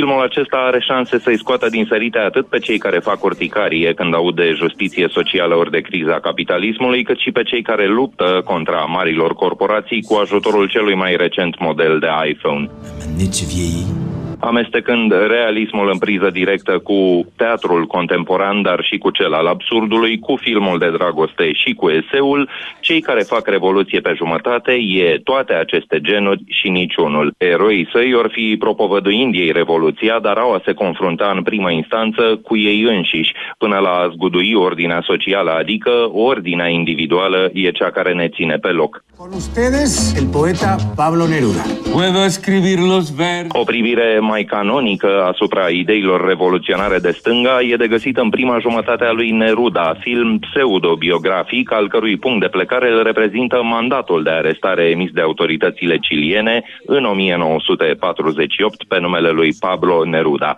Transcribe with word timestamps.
Filmul 0.00 0.22
acesta 0.22 0.56
are 0.56 0.80
șanse 0.80 1.18
să-i 1.18 1.38
scoată 1.38 1.68
din 1.68 1.84
sărite 1.88 2.18
atât 2.18 2.46
pe 2.46 2.58
cei 2.58 2.78
care 2.78 2.98
fac 2.98 3.24
urticarie 3.24 3.94
când 3.94 4.14
aud 4.14 4.34
de 4.34 4.52
justiție 4.56 5.08
socială 5.10 5.54
ori 5.54 5.70
de 5.70 5.80
criza 5.80 6.20
capitalismului, 6.20 7.04
cât 7.04 7.18
și 7.18 7.30
pe 7.30 7.42
cei 7.42 7.62
care 7.62 7.86
luptă 7.86 8.42
contra 8.44 8.84
marilor 8.84 9.34
corporații 9.34 10.02
cu 10.02 10.14
ajutorul 10.14 10.68
celui 10.68 10.94
mai 10.94 11.16
recent 11.16 11.58
model 11.58 11.98
de 11.98 12.08
iPhone 12.28 12.70
amestecând 14.38 15.12
realismul 15.28 15.90
în 15.92 15.98
priză 15.98 16.30
directă 16.30 16.78
cu 16.78 17.26
teatrul 17.36 17.86
contemporan, 17.86 18.62
dar 18.62 18.80
și 18.82 18.98
cu 18.98 19.10
cel 19.10 19.32
al 19.32 19.46
absurdului, 19.46 20.18
cu 20.18 20.36
filmul 20.36 20.78
de 20.78 20.90
dragoste 20.90 21.52
și 21.52 21.72
cu 21.74 21.88
eseul, 21.88 22.48
cei 22.80 23.00
care 23.00 23.20
fac 23.20 23.46
revoluție 23.46 24.00
pe 24.00 24.12
jumătate 24.16 24.72
e 24.72 25.20
toate 25.24 25.52
aceste 25.52 26.00
genuri 26.00 26.42
și 26.46 26.68
niciunul. 26.68 27.34
Eroii 27.38 27.88
săi 27.92 28.14
or 28.14 28.30
fi 28.32 28.56
propovăduind 28.58 29.34
ei 29.34 29.52
revoluția, 29.52 30.18
dar 30.18 30.36
au 30.36 30.52
a 30.52 30.60
se 30.64 30.72
confrunta 30.72 31.32
în 31.36 31.42
primă 31.42 31.70
instanță 31.70 32.40
cu 32.42 32.56
ei 32.56 32.82
înșiși, 32.82 33.32
până 33.58 33.78
la 33.78 33.90
a 33.90 34.08
zgudui 34.08 34.54
ordinea 34.54 35.02
socială, 35.04 35.50
adică 35.50 35.90
ordinea 36.12 36.68
individuală 36.68 37.50
e 37.52 37.70
cea 37.70 37.90
care 37.90 38.12
ne 38.12 38.28
ține 38.28 38.56
pe 38.56 38.68
loc. 38.68 39.04
Con 39.16 39.30
ustedes, 39.32 40.14
el 40.16 40.26
poeta 40.26 40.76
Pablo 40.96 41.26
Neruda. 41.26 41.64
Puedo 41.92 42.24
escribir 42.24 42.78
los 42.78 43.06
versos. 43.14 43.60
O 43.60 43.64
privire 43.64 44.18
mai 44.26 44.44
canonică 44.44 45.24
asupra 45.32 45.68
ideilor 45.68 46.26
revoluționare 46.26 46.98
de 46.98 47.10
stânga 47.10 47.62
e 47.62 47.76
de 47.76 47.88
găsit 47.88 48.16
în 48.16 48.30
prima 48.30 48.58
jumătate 48.58 49.04
a 49.04 49.12
lui 49.12 49.30
Neruda, 49.30 49.94
film 50.00 50.38
pseudo-biografic, 50.38 51.72
al 51.72 51.88
cărui 51.88 52.16
punct 52.16 52.40
de 52.40 52.48
plecare 52.48 52.92
îl 52.92 53.02
reprezintă 53.02 53.62
mandatul 53.62 54.22
de 54.22 54.30
arestare 54.30 54.84
emis 54.84 55.10
de 55.10 55.20
autoritățile 55.20 55.96
ciliene 55.98 56.64
în 56.86 57.04
1948 57.04 58.84
pe 58.84 58.98
numele 59.00 59.30
lui 59.30 59.54
Pablo 59.60 60.04
Neruda. 60.04 60.54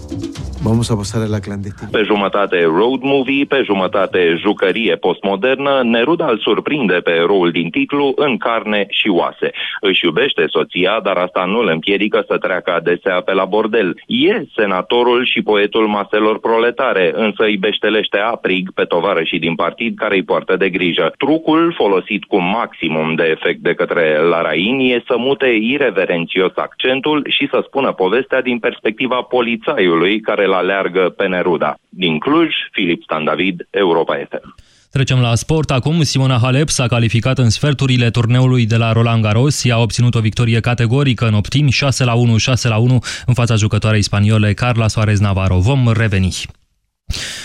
Vamos 0.63 0.91
a 0.91 0.97
pasar 0.97 1.29
la 1.29 1.39
clandestin. 1.39 1.89
Pe 1.91 2.03
jumătate 2.03 2.63
road 2.63 3.03
movie, 3.03 3.45
pe 3.45 3.63
jumătate 3.65 4.37
jucărie 4.41 4.97
postmodernă, 4.97 5.81
Neruda 5.85 6.27
îl 6.27 6.39
surprinde 6.39 6.95
pe 6.95 7.11
eroul 7.11 7.51
din 7.51 7.71
titlu 7.71 8.13
în 8.17 8.37
carne 8.37 8.87
și 8.91 9.09
oase. 9.09 9.51
Își 9.81 10.05
iubește 10.05 10.45
soția, 10.49 11.01
dar 11.03 11.17
asta 11.17 11.45
nu 11.45 11.59
îl 11.59 11.69
împiedică 11.73 12.25
să 12.27 12.39
treacă 12.39 12.71
adesea 12.73 13.21
pe 13.21 13.33
la 13.33 13.45
bordel. 13.59 13.91
E 14.07 14.45
senatorul 14.57 15.27
și 15.27 15.43
poetul 15.43 15.87
maselor 15.87 16.39
proletare, 16.41 17.13
însă 17.15 17.43
îi 17.45 17.57
beștelește 17.57 18.19
aprig 18.19 18.73
pe 18.73 18.87
și 19.25 19.39
din 19.39 19.55
partid 19.55 19.97
care 19.97 20.15
îi 20.15 20.29
poartă 20.31 20.57
de 20.57 20.69
grijă. 20.69 21.13
Trucul, 21.17 21.75
folosit 21.77 22.25
cu 22.25 22.39
maximum 22.41 23.15
de 23.15 23.27
efect 23.37 23.61
de 23.61 23.75
către 23.75 24.19
Larain, 24.19 24.79
e 24.79 25.03
să 25.07 25.15
mute 25.19 25.47
ireverențios 25.47 26.53
accentul 26.55 27.27
și 27.29 27.49
să 27.51 27.65
spună 27.67 27.93
povestea 27.93 28.41
din 28.43 28.59
perspectiva 28.59 29.21
polițaiului 29.23 30.21
care 30.21 30.45
îl 30.45 30.53
aleargă 30.53 31.15
pe 31.17 31.27
Neruda. 31.27 31.75
Din 31.89 32.19
Cluj, 32.19 32.55
Filip 32.73 33.03
Stan 33.03 33.25
David, 33.25 33.67
Europa 33.71 34.15
FM. 34.15 34.68
Trecem 34.91 35.19
la 35.19 35.35
sport. 35.35 35.71
Acum 35.71 36.03
Simona 36.03 36.39
Halep 36.43 36.69
s-a 36.69 36.87
calificat 36.87 37.39
în 37.39 37.51
sferturile 37.51 38.11
turneului 38.11 38.67
de 38.67 38.77
la 38.77 38.93
Roland 38.93 39.23
Garros. 39.23 39.65
Ea 39.65 39.75
a 39.75 39.79
obținut 39.79 40.15
o 40.15 40.21
victorie 40.21 40.61
categorică 40.61 41.27
în 41.27 41.35
optimi 41.35 41.71
6 41.71 42.05
la 42.05 42.15
1, 42.15 42.37
6 42.37 42.69
la 42.69 42.77
1 42.77 42.99
în 43.27 43.35
fața 43.35 43.55
jucătoarei 43.55 44.03
spaniole 44.03 44.53
Carla 44.53 44.89
Soares 44.89 45.19
Navarro. 45.19 45.59
Vom 45.59 45.93
reveni. 45.93 46.35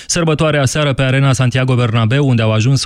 Sărbătoarea 0.05 0.66
seară 0.66 0.94
pe 0.94 1.02
arena 1.02 1.33
Santiago 1.33 1.75
Bernabeu, 1.75 2.27
unde 2.27 2.41
au 2.41 2.52
ajuns 2.52 2.83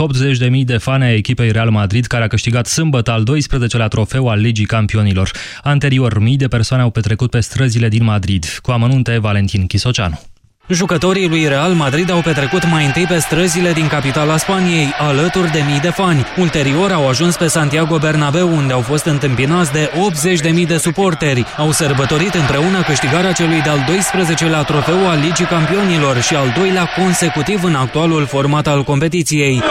80.000 0.49 0.63
de 0.63 0.77
fani 0.77 1.03
ai 1.03 1.15
echipei 1.15 1.51
Real 1.51 1.69
Madrid, 1.69 2.05
care 2.05 2.23
a 2.23 2.27
câștigat 2.27 2.67
sâmbătă 2.67 3.11
al 3.11 3.23
12-lea 3.23 3.87
trofeu 3.87 4.27
al 4.27 4.39
Ligii 4.39 4.65
Campionilor. 4.65 5.31
Anterior, 5.63 6.19
mii 6.19 6.37
de 6.37 6.47
persoane 6.47 6.83
au 6.83 6.89
petrecut 6.89 7.29
pe 7.29 7.39
străzile 7.39 7.87
din 7.87 8.03
Madrid. 8.03 8.59
Cu 8.61 8.71
amănunte, 8.71 9.17
Valentin 9.17 9.67
Chisoceanu. 9.67 10.19
Jucătorii 10.69 11.27
lui 11.27 11.47
Real 11.47 11.71
Madrid 11.71 12.11
au 12.11 12.21
petrecut 12.21 12.69
mai 12.69 12.85
întâi 12.85 13.05
pe 13.05 13.17
străzile 13.17 13.71
din 13.71 13.87
capitala 13.87 14.37
Spaniei, 14.37 14.93
alături 14.97 15.51
de 15.51 15.63
mii 15.65 15.79
de 15.79 15.89
fani. 15.89 16.25
Ulterior 16.37 16.91
au 16.91 17.07
ajuns 17.07 17.35
pe 17.35 17.47
Santiago 17.47 17.97
Bernabeu, 17.97 18.49
unde 18.49 18.73
au 18.73 18.81
fost 18.81 19.05
întâmpinați 19.05 19.71
de 19.71 19.91
80.000 20.61 20.67
de 20.67 20.77
suporteri. 20.77 21.45
Au 21.57 21.71
sărbătorit 21.71 22.33
împreună 22.33 22.81
câștigarea 22.81 23.31
celui 23.31 23.61
de-al 23.61 23.79
12-lea 23.79 24.65
trofeu 24.65 25.09
al 25.09 25.19
Ligii 25.19 25.45
Campionilor 25.45 26.21
și 26.21 26.35
al 26.35 26.53
doilea 26.57 26.85
consecutiv 26.85 27.63
în 27.63 27.75
actualul 27.75 28.25
format 28.25 28.67
al 28.67 28.83
competiției 28.83 29.63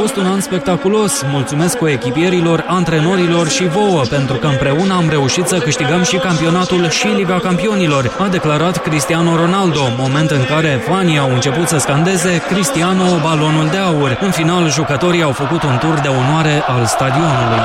fost 0.00 0.16
un 0.16 0.26
an 0.26 0.40
spectaculos. 0.40 1.22
Mulțumesc 1.30 1.78
coechipierilor, 1.78 2.64
antrenorilor 2.66 3.48
și 3.48 3.66
vouă, 3.66 4.02
pentru 4.10 4.36
că 4.36 4.46
împreună 4.46 4.94
am 4.94 5.08
reușit 5.08 5.46
să 5.46 5.58
câștigăm 5.58 6.02
și 6.02 6.16
campionatul 6.16 6.88
și 6.88 7.06
Liga 7.06 7.38
Campionilor, 7.38 8.16
a 8.18 8.28
declarat 8.28 8.82
Cristiano 8.82 9.36
Ronaldo, 9.36 9.80
moment 9.98 10.30
în 10.30 10.44
care 10.44 10.80
fanii 10.88 11.18
au 11.18 11.30
început 11.32 11.68
să 11.68 11.78
scandeze 11.78 12.42
Cristiano 12.48 13.04
balonul 13.22 13.68
de 13.70 13.76
aur. 13.76 14.18
În 14.20 14.30
final, 14.30 14.70
jucătorii 14.70 15.22
au 15.22 15.32
făcut 15.32 15.62
un 15.62 15.78
tur 15.80 15.98
de 16.02 16.08
onoare 16.08 16.62
al 16.66 16.84
stadionului. 16.86 17.62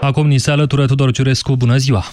Acum 0.00 0.26
ni 0.26 0.38
se 0.38 0.50
alătură 0.50 0.86
Tudor 0.86 1.12
Ciurescu. 1.12 1.56
Bună 1.56 1.76
ziua! 1.76 2.04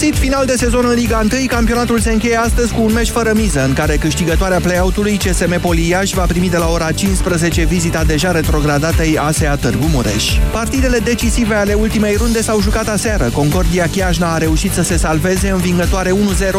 Găsit! 0.00 0.16
Final 0.16 0.46
de 0.46 0.56
sezon 0.56 0.84
în 0.84 0.94
Liga 0.94 1.26
1, 1.32 1.46
campionatul 1.46 2.00
se 2.00 2.12
încheie 2.12 2.36
astăzi 2.36 2.72
cu 2.72 2.82
un 2.82 2.92
meci 2.92 3.08
fără 3.08 3.32
miză, 3.34 3.64
în 3.64 3.72
care 3.72 3.96
câștigătoarea 3.96 4.60
play-out-ului 4.60 5.16
CSM 5.16 5.60
Poliaș 5.60 6.10
va 6.10 6.22
primi 6.22 6.50
de 6.50 6.56
la 6.56 6.68
ora 6.68 6.92
15 6.92 7.64
vizita 7.64 8.04
deja 8.04 8.30
retrogradatei 8.30 9.18
ASEA 9.18 9.56
Târgu 9.56 9.86
Mureș. 9.92 10.24
Partidele 10.52 10.98
decisive 10.98 11.54
ale 11.54 11.74
ultimei 11.74 12.14
runde 12.14 12.42
s-au 12.42 12.60
jucat 12.60 12.88
aseară. 12.88 13.30
Concordia 13.32 13.86
Chiajna 13.90 14.32
a 14.32 14.38
reușit 14.38 14.72
să 14.72 14.82
se 14.82 14.96
salveze 14.96 15.48
învingătoare 15.48 16.10
1-0 16.10 16.14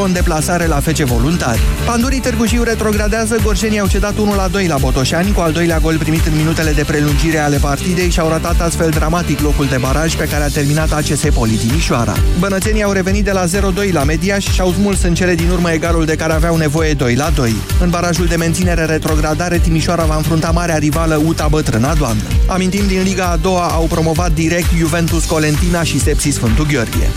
în 0.05 0.13
deplasare 0.13 0.65
la 0.65 0.79
FC 0.79 0.97
Voluntari. 0.97 1.59
Pandurii 1.85 2.19
Târgu 2.19 2.45
Jiu 2.45 2.63
retrogradează, 2.63 3.37
gorjenii 3.43 3.79
au 3.79 3.87
cedat 3.87 4.13
1-2 4.61 4.67
la 4.67 4.77
Botoșani, 4.77 5.31
cu 5.31 5.39
al 5.39 5.51
doilea 5.51 5.79
gol 5.79 5.97
primit 5.97 6.25
în 6.25 6.35
minutele 6.35 6.71
de 6.71 6.83
prelungire 6.83 7.37
ale 7.37 7.57
partidei 7.57 8.09
și 8.09 8.19
au 8.19 8.29
ratat 8.29 8.61
astfel 8.61 8.89
dramatic 8.89 9.39
locul 9.39 9.65
de 9.65 9.77
baraj 9.79 10.15
pe 10.15 10.27
care 10.27 10.43
a 10.43 10.47
terminat 10.47 10.91
ACS 10.91 11.21
Politinișoara. 11.33 12.13
Bănățenii 12.39 12.83
au 12.83 12.91
revenit 12.91 13.27
de 13.29 13.35
la 13.35 13.71
0-2 13.87 13.91
la 13.91 14.03
Mediaș 14.03 14.45
și 14.45 14.61
au 14.61 14.71
smuls 14.71 15.03
în 15.03 15.13
cele 15.13 15.35
din 15.35 15.49
urmă 15.49 15.71
egalul 15.71 16.05
de 16.05 16.15
care 16.15 16.33
aveau 16.33 16.55
nevoie 16.55 16.93
2 16.93 17.15
la 17.15 17.29
2. 17.29 17.55
În 17.79 17.89
barajul 17.89 18.25
de 18.25 18.35
menținere 18.35 18.85
retrogradare, 18.85 19.57
Timișoara 19.57 20.03
va 20.03 20.15
înfrunta 20.15 20.51
marea 20.51 20.77
rivală 20.77 21.21
UTA 21.25 21.47
Bătrâna 21.47 21.93
Doamnă. 21.93 22.23
Amintim, 22.47 22.87
din 22.87 23.01
Liga 23.03 23.25
a 23.25 23.35
doua 23.35 23.67
au 23.67 23.83
promovat 23.83 24.31
direct 24.31 24.67
Juventus 24.77 25.25
Colentina 25.25 25.83
și 25.83 25.99
Sepsi 25.99 26.29
Sfântul 26.29 26.65
Gheorghe. 26.65 27.09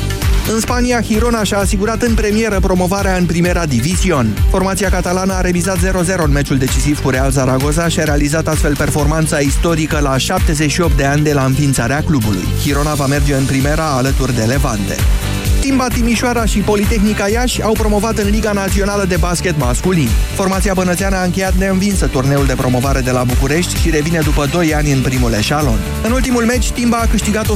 În 0.53 0.61
Spania, 0.61 1.01
Girona 1.01 1.43
și-a 1.43 1.59
asigurat 1.59 2.03
în 2.03 2.15
premieră 2.15 2.61
promovarea 2.61 3.17
în 3.17 3.27
Primera 3.27 3.67
División. 3.67 4.27
Formația 4.51 4.91
catalană 4.91 5.33
a 5.33 5.41
remizat 5.41 5.79
0-0 5.79 5.81
în 6.25 6.33
meciul 6.33 6.59
decisiv 6.59 7.03
cu 7.03 7.11
Real 7.11 7.31
Zaragoza 7.31 7.89
și 7.89 8.01
a 8.01 8.05
realizat 8.05 8.49
astfel 8.49 8.77
performanța 8.77 9.39
istorică 9.39 9.99
la 9.99 10.17
78 10.17 10.97
de 10.97 11.05
ani 11.05 11.23
de 11.23 11.33
la 11.33 11.45
înființarea 11.45 12.03
clubului. 12.03 12.45
Girona 12.63 12.95
va 12.95 13.07
merge 13.07 13.35
în 13.35 13.45
Primera 13.45 13.85
alături 13.85 14.35
de 14.35 14.43
Levante. 14.43 14.97
Timba 15.63 15.89
Timișoara 15.89 16.45
și 16.45 16.59
Politehnica 16.59 17.29
Iași 17.29 17.63
au 17.63 17.73
promovat 17.73 18.19
în 18.19 18.31
Liga 18.31 18.53
Națională 18.53 19.05
de 19.05 19.17
Basket 19.17 19.59
Masculin. 19.59 20.09
Formația 20.35 20.75
bănățeană 20.75 21.17
a 21.17 21.23
încheiat 21.23 21.55
neînvinsă 21.55 22.07
turneul 22.07 22.47
de 22.47 22.55
promovare 22.55 23.01
de 23.01 23.11
la 23.11 23.25
București 23.25 23.81
și 23.81 23.91
revine 23.91 24.19
după 24.25 24.49
2 24.53 24.75
ani 24.75 24.93
în 24.93 25.01
primul 25.01 25.33
eșalon. 25.33 25.79
În 26.03 26.13
ultimul 26.13 26.45
meci, 26.45 26.71
Timba 26.71 26.97
a 26.97 27.07
câștigat 27.07 27.47
108-106 27.47 27.51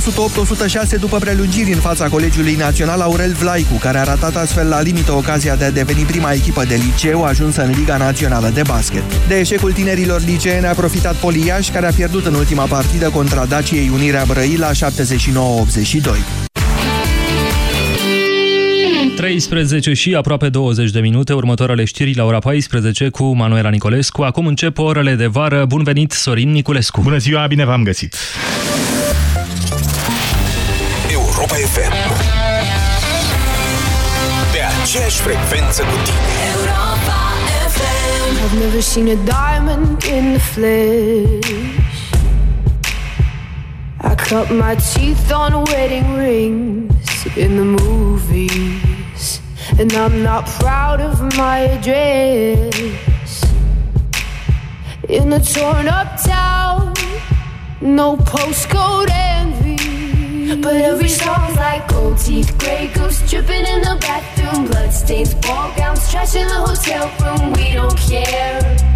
după 1.00 1.18
prelungiri 1.18 1.72
în 1.72 1.78
fața 1.78 2.08
Colegiului 2.08 2.54
Național 2.54 3.00
Aurel 3.00 3.32
Vlaicu, 3.32 3.74
care 3.74 3.98
a 3.98 4.04
ratat 4.04 4.36
astfel 4.36 4.68
la 4.68 4.80
limită 4.80 5.12
ocazia 5.12 5.56
de 5.56 5.64
a 5.64 5.70
deveni 5.70 6.02
prima 6.02 6.32
echipă 6.32 6.64
de 6.64 6.74
liceu 6.74 7.24
ajunsă 7.24 7.62
în 7.62 7.70
Liga 7.70 7.96
Națională 7.96 8.50
de 8.54 8.62
Basket. 8.66 9.02
De 9.28 9.38
eșecul 9.38 9.72
tinerilor 9.72 10.20
liceene 10.24 10.66
a 10.66 10.74
profitat 10.74 11.14
Poliaș, 11.14 11.70
care 11.70 11.86
a 11.86 11.92
pierdut 11.92 12.26
în 12.26 12.34
ultima 12.34 12.64
partidă 12.64 13.10
contra 13.10 13.44
Daciei 13.44 13.90
Unirea 13.94 14.24
Brăila 14.26 14.70
79-82. 14.70 16.45
13 19.16 19.92
și 19.92 20.14
aproape 20.14 20.48
20 20.48 20.90
de 20.90 21.00
minute, 21.00 21.32
următoarele 21.32 21.84
știri 21.84 22.16
la 22.16 22.24
ora 22.24 22.38
14 22.38 23.08
cu 23.08 23.24
Manuela 23.24 23.68
Nicolescu. 23.68 24.22
Acum 24.22 24.46
încep 24.46 24.78
orele 24.78 25.14
de 25.14 25.26
vară. 25.26 25.64
Bun 25.64 25.82
venit, 25.82 26.12
Sorin 26.12 26.50
Niculescu. 26.50 27.00
Bună 27.00 27.16
ziua, 27.16 27.46
bine 27.46 27.64
v-am 27.64 27.82
găsit. 27.82 28.16
Europa 31.10 31.54
FM 31.54 31.92
Pe 34.52 34.58
aceeași 34.82 35.16
frecvență 35.16 35.82
cu 35.82 35.96
tine. 36.04 36.16
Europa 36.54 37.18
FM 37.76 38.32
I've 38.44 38.58
never 38.64 38.80
seen 38.80 39.06
a 39.08 39.18
diamond 39.24 40.02
in 40.16 40.24
the 40.32 40.42
flesh 40.52 41.64
I 44.10 44.14
cut 44.28 44.48
my 44.50 44.74
teeth 44.92 45.32
on 45.32 45.64
wedding 45.64 46.16
rings 46.16 47.36
in 47.36 47.50
the 47.56 47.84
movies 47.84 48.96
And 49.78 49.92
I'm 49.92 50.22
not 50.22 50.46
proud 50.46 51.00
of 51.00 51.20
my 51.36 51.58
address 51.58 53.44
In 55.08 55.32
a 55.32 55.40
torn 55.40 55.86
up 55.88 56.20
town 56.22 56.94
no 57.80 58.16
postcode 58.16 59.10
envy. 59.10 60.60
But 60.60 60.76
every 60.76 61.08
song's 61.08 61.56
like 61.56 61.88
gold 61.88 62.18
teeth, 62.18 62.56
gray 62.58 62.90
goose 62.94 63.28
dripping 63.30 63.66
in 63.66 63.80
the 63.82 63.96
bathroom, 64.00 64.66
bloodstains, 64.66 65.34
ball 65.34 65.72
gowns, 65.76 66.10
trash 66.10 66.34
in 66.34 66.48
the 66.48 66.54
hotel 66.54 67.10
room. 67.20 67.52
We 67.52 67.74
don't 67.74 67.96
care. 67.96 68.95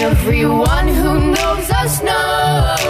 Everyone 0.00 0.88
who 0.88 1.32
knows 1.32 1.70
us 1.70 2.02
knows 2.02 2.80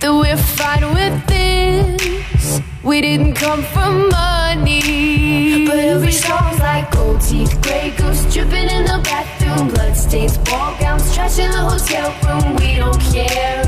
that 0.00 0.12
we're 0.12 0.36
fine 0.36 0.92
with 0.92 1.26
this. 1.26 2.60
We 2.82 3.00
didn't 3.00 3.34
come 3.34 3.62
from 3.62 4.08
money. 4.08 5.66
But 5.66 5.78
every 5.78 6.10
song's 6.10 6.58
like 6.58 6.90
gold 6.90 7.20
teeth, 7.20 7.60
gray 7.62 7.90
goose 7.96 8.24
dripping 8.32 8.68
in 8.68 8.84
the 8.86 9.00
bathroom, 9.04 9.68
bloodstains, 9.68 10.36
ball 10.38 10.76
gowns, 10.80 11.14
trash 11.14 11.38
in 11.38 11.50
the 11.52 11.58
hotel 11.58 12.10
room. 12.24 12.56
We 12.56 12.74
don't 12.74 13.00
care. 13.12 13.67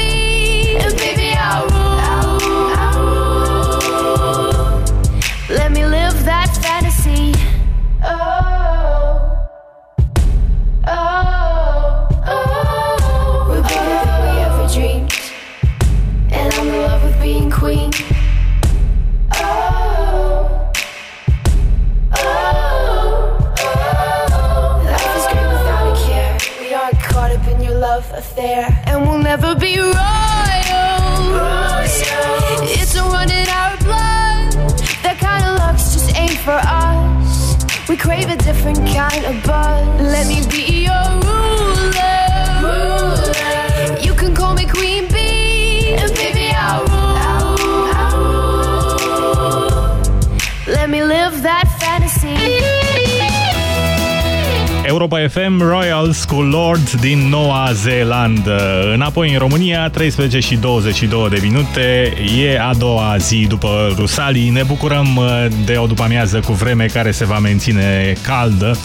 FM 55.29 55.61
Royals 55.61 56.23
cu 56.23 56.41
Lord 56.41 56.91
din 56.91 57.19
Noua 57.19 57.69
Zeelandă. 57.73 58.89
Înapoi 58.93 59.31
în 59.31 59.37
România, 59.37 59.89
13 59.89 60.39
și 60.39 60.55
22 60.55 61.29
de 61.29 61.39
minute. 61.41 62.13
E 62.41 62.59
a 62.59 62.73
doua 62.73 63.15
zi 63.17 63.45
după 63.49 63.93
Rusalii. 63.95 64.49
Ne 64.49 64.63
bucurăm 64.63 65.15
uh, 65.15 65.45
de 65.65 65.75
o 65.77 65.85
după-amiază 65.85 66.39
cu 66.39 66.53
vreme 66.53 66.85
care 66.85 67.11
se 67.11 67.25
va 67.25 67.39
menține 67.39 68.13
caldă. 68.23 68.77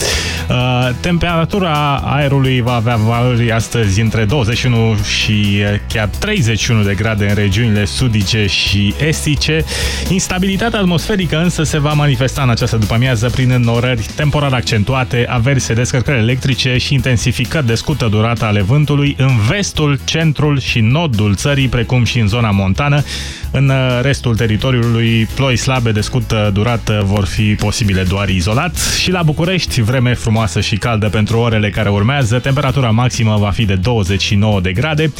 Uh, 0.49 0.89
temperatura 0.99 1.95
aerului 1.95 2.61
va 2.61 2.73
avea 2.73 2.95
valori 2.95 3.51
astăzi 3.51 4.01
între 4.01 4.25
21 4.25 4.95
și 4.95 5.31
uh, 5.31 5.79
chiar 5.87 6.09
31 6.19 6.83
de 6.83 6.93
grade 6.93 7.27
în 7.29 7.35
regiunile 7.35 7.85
sudice 7.85 8.45
și 8.45 8.93
estice. 9.07 9.63
Instabilitatea 10.09 10.79
atmosferică 10.79 11.37
însă 11.37 11.63
se 11.63 11.79
va 11.79 11.93
manifesta 11.93 12.41
în 12.41 12.49
această 12.49 12.77
după-amiază 12.77 13.29
prin 13.29 13.51
înnorări 13.51 14.05
temporar 14.15 14.53
accentuate, 14.53 15.25
averse, 15.29 15.73
descărcări 15.73 16.17
electrice 16.17 16.77
și 16.77 16.93
intensificări 16.93 17.65
de 17.65 17.75
scurtă 17.75 18.07
durată 18.07 18.45
ale 18.45 18.61
vântului 18.61 19.15
în 19.17 19.37
vestul, 19.49 19.99
centrul 20.03 20.59
și 20.59 20.79
nordul 20.79 21.35
țării, 21.35 21.67
precum 21.67 22.03
și 22.03 22.19
în 22.19 22.27
zona 22.27 22.51
montană. 22.51 23.03
În 23.51 23.71
restul 24.01 24.35
teritoriului, 24.35 25.27
ploi 25.35 25.57
slabe 25.57 25.91
de 25.91 26.01
scurtă 26.01 26.49
durată 26.53 27.01
vor 27.05 27.25
fi 27.25 27.55
posibile 27.55 28.03
doar 28.03 28.29
izolat 28.29 28.77
și 28.99 29.11
la 29.11 29.23
București, 29.23 29.81
vreme 29.81 30.13
frumoasă 30.13 30.35
și 30.61 30.77
caldă 30.77 31.09
pentru 31.09 31.39
orele 31.39 31.69
care 31.69 31.89
urmează. 31.89 32.39
Temperatura 32.39 32.89
maximă 32.89 33.37
va 33.39 33.49
fi 33.49 33.65
de 33.65 33.75
29 33.75 34.61
de 34.61 34.71
grade. 34.71 35.13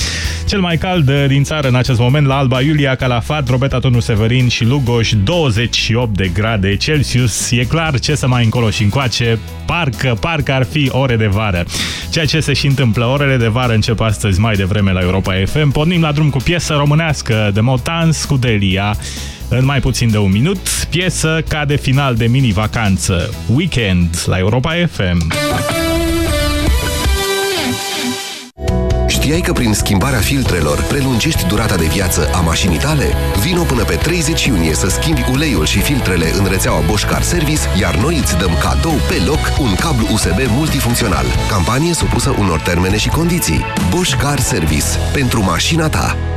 Cel 0.45 0.59
mai 0.59 0.77
cald 0.77 1.11
din 1.27 1.43
țară 1.43 1.67
în 1.67 1.75
acest 1.75 1.99
moment 1.99 2.27
la 2.27 2.37
Alba 2.37 2.61
Iulia, 2.61 2.95
Calafat, 2.95 3.49
Robeta 3.49 3.79
Tonu 3.79 3.99
Severin 3.99 4.47
și 4.47 4.63
Lugoj, 4.63 5.13
28 5.23 6.15
de 6.15 6.27
grade 6.27 6.75
Celsius. 6.75 7.51
E 7.51 7.63
clar 7.63 7.99
ce 7.99 8.15
să 8.15 8.27
mai 8.27 8.43
încolo 8.43 8.69
și 8.69 8.83
încoace, 8.83 9.39
parcă, 9.65 10.17
parcă 10.19 10.51
ar 10.53 10.65
fi 10.65 10.89
ore 10.91 11.15
de 11.15 11.27
vară. 11.27 11.65
Ceea 12.09 12.25
ce 12.25 12.39
se 12.39 12.53
și 12.53 12.67
întâmplă, 12.67 13.05
orele 13.05 13.37
de 13.37 13.47
vară 13.47 13.73
încep 13.73 13.99
astăzi 13.99 14.39
mai 14.39 14.55
devreme 14.55 14.91
la 14.91 14.99
Europa 14.99 15.33
FM. 15.45 15.71
Pornim 15.71 16.01
la 16.01 16.11
drum 16.11 16.29
cu 16.29 16.37
piesă 16.37 16.73
românească 16.73 17.51
de 17.53 17.59
Motans 17.59 18.25
cu 18.25 18.37
Delia. 18.37 18.97
În 19.49 19.65
mai 19.65 19.79
puțin 19.79 20.11
de 20.11 20.17
un 20.17 20.31
minut, 20.31 20.57
piesă 20.89 21.43
ca 21.47 21.65
de 21.65 21.75
final 21.75 22.15
de 22.15 22.25
mini-vacanță. 22.25 23.33
Weekend 23.55 24.23
la 24.25 24.37
Europa 24.37 24.73
FM. 24.91 25.31
Știai 29.07 29.41
că 29.41 29.51
prin 29.51 29.73
schimbarea 29.73 30.19
filtrelor 30.19 30.81
prelungești 30.81 31.47
durata 31.47 31.75
de 31.75 31.85
viață 31.85 32.29
a 32.33 32.39
mașinii 32.39 32.77
tale? 32.77 33.05
Vino 33.43 33.63
până 33.63 33.83
pe 33.83 33.95
30 33.95 34.45
iunie 34.45 34.73
să 34.73 34.89
schimbi 34.89 35.25
uleiul 35.31 35.65
și 35.65 35.79
filtrele 35.79 36.25
în 36.37 36.45
rețeaua 36.49 36.83
Bosch 36.87 37.09
Car 37.09 37.21
Service, 37.21 37.61
iar 37.79 37.95
noi 37.95 38.17
îți 38.17 38.37
dăm 38.37 38.57
cadou 38.61 38.95
pe 39.07 39.21
loc 39.25 39.39
un 39.59 39.75
cablu 39.75 40.07
USB 40.13 40.39
multifuncțional. 40.49 41.25
Campanie 41.49 41.93
supusă 41.93 42.35
unor 42.39 42.59
termene 42.59 42.97
și 42.97 43.09
condiții. 43.09 43.65
Bosch 43.89 44.17
Car 44.17 44.39
Service. 44.39 44.87
Pentru 45.13 45.43
mașina 45.43 45.89
ta. 45.89 46.36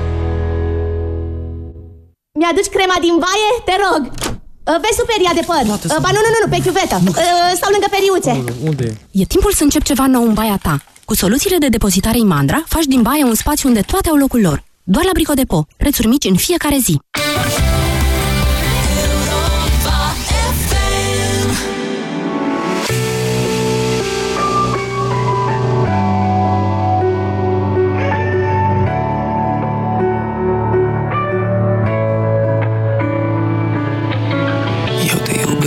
Mi-aduci 2.40 2.70
crema 2.76 2.96
din 3.06 3.16
baie? 3.24 3.50
Te 3.68 3.74
rog! 3.84 4.00
Vezi 4.82 4.98
superia 5.00 5.32
de 5.38 5.42
păr. 5.50 5.62
Ba 6.04 6.10
nu, 6.14 6.20
nu, 6.24 6.30
nu, 6.42 6.48
pe 6.52 6.58
chiuvetă. 6.64 6.96
Stau 7.58 7.70
lângă 7.74 7.88
periuțe. 7.90 8.32
Unde 8.68 8.84
e? 8.84 9.20
E 9.20 9.24
timpul 9.24 9.52
să 9.52 9.62
încep 9.62 9.82
ceva 9.82 10.06
nou 10.06 10.22
în 10.22 10.34
baia 10.34 10.58
ta. 10.62 10.82
Cu 11.04 11.14
soluțiile 11.14 11.56
de 11.56 11.68
depozitare 11.68 12.18
Imandra, 12.18 12.62
faci 12.66 12.84
din 12.84 13.02
baie 13.02 13.24
un 13.24 13.34
spațiu 13.34 13.68
unde 13.68 13.80
toate 13.80 14.08
au 14.08 14.16
locul 14.16 14.40
lor. 14.40 14.62
Doar 14.82 15.04
la 15.04 15.10
Bricodepo. 15.12 15.66
Prețuri 15.76 16.06
mici 16.06 16.24
în 16.24 16.36
fiecare 16.36 16.78
zi. 16.86 17.00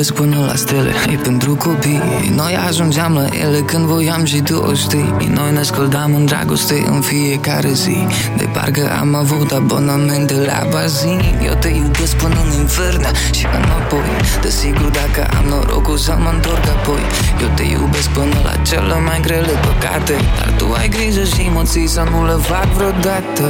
Iubesc 0.04 0.22
până 0.22 0.46
la 0.46 0.56
stele 0.56 0.92
E 1.12 1.16
pentru 1.16 1.56
copii. 1.56 2.02
Noi 2.36 2.58
ajungeam 2.68 3.14
la 3.14 3.26
ele 3.44 3.60
când 3.60 3.86
voiam 3.86 4.26
și 4.26 4.42
tu 4.42 4.56
o 4.56 4.74
știi. 4.74 5.14
Noi 5.34 5.52
ne 5.52 5.62
scăldam 5.62 6.16
în 6.16 6.26
dragoste 6.26 6.84
în 6.88 7.02
fiecare 7.02 7.72
zi. 7.72 7.98
De 8.38 8.50
parcă 8.54 8.92
am 9.00 9.16
avut 9.16 9.52
abonamente 9.52 10.34
la 10.34 10.68
bazin 10.72 11.22
Eu 11.46 11.54
te 11.60 11.68
iubesc 11.68 12.16
până 12.16 12.36
în 12.46 12.60
infern 12.60 13.04
și 13.32 13.46
înapoi. 13.46 14.10
Desigur 14.42 14.90
dacă 14.90 15.28
am 15.38 15.46
norocul 15.50 15.98
să 15.98 16.16
mă 16.20 16.30
întorc 16.34 16.66
apoi. 16.68 17.02
Eu 17.42 17.50
te 17.56 17.64
iubesc 17.64 18.10
până 18.10 18.36
la 18.44 18.56
cele 18.62 19.00
mai 19.08 19.20
grele 19.22 19.54
păcate. 19.68 20.14
Dar 20.38 20.54
tu 20.58 20.66
ai 20.78 20.88
grijă 20.90 21.24
și 21.24 21.50
mă 21.54 21.64
ții 21.64 21.88
să 21.88 22.04
nu 22.12 22.26
le 22.26 22.38
fac 22.50 22.68
vreodată 22.78 23.44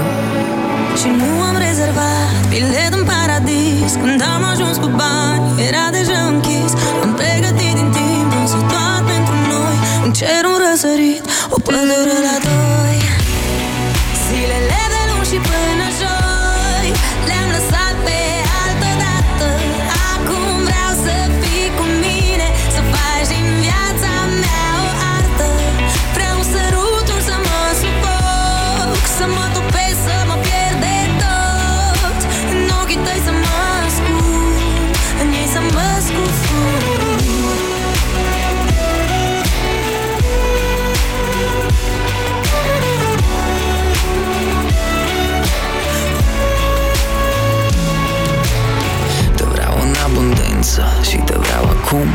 și 1.02 1.10
nu 1.22 1.30
am 1.50 1.56
rezervat 1.68 2.30
bilet 2.50 2.94
în 2.98 3.04
paradis. 3.12 3.92
Când 4.02 4.22
am 4.34 4.44
ajuns 4.54 4.78
cu 4.84 4.90
bani, 5.02 5.44
era 5.68 5.86
deja 5.98 6.20
închis. 6.32 6.72
Am 7.04 7.12
pregătit 7.20 7.74
din 7.80 7.90
timp, 7.98 8.32
însă 8.42 8.58
doar 8.72 9.02
pentru 9.12 9.36
noi. 9.54 9.76
Un 10.04 10.12
cer, 10.20 10.44
un 10.52 10.58
răsărit, 10.64 11.24
o 11.56 11.58
pădure 11.66 12.18
la 12.28 12.36
doi. 12.48 12.98
Zilele 14.24 14.82
de 14.94 15.02
luni 15.10 15.28
și 15.30 15.38
până 15.48 15.88
joi 16.00 16.23
abundență 50.64 51.10
și 51.10 51.18
te 51.18 51.36
vreau 51.38 51.64
acum. 51.64 52.08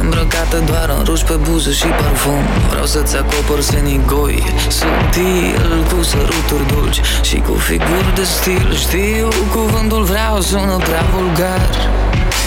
Îmbrăcată 0.00 0.62
doar 0.66 0.94
în 0.98 1.04
ruși 1.04 1.24
pe 1.24 1.34
buză 1.34 1.70
și 1.70 1.86
parfum. 1.86 2.42
Vreau 2.70 2.86
să-ți 2.86 3.16
acopăr 3.16 3.60
senigoi 3.60 4.42
Subtil, 4.68 5.84
cu 5.90 6.02
săruturi 6.02 6.66
dulci 6.72 7.00
Și 7.22 7.36
cu 7.36 7.52
figuri 7.52 8.14
de 8.14 8.22
stil. 8.22 8.74
Știu, 8.74 9.28
cuvântul 9.52 10.02
vreau 10.02 10.40
sună 10.40 10.76
prea 10.76 11.04
vulgar. 11.14 11.60